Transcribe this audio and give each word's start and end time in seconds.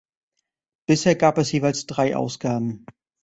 Bisher 0.87 1.13
gab 1.13 1.37
es 1.37 1.51
jeweils 1.51 1.85
drei 1.85 2.17
Ausgaben. 2.17 2.87